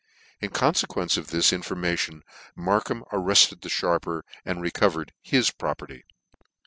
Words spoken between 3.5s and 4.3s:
the fharper,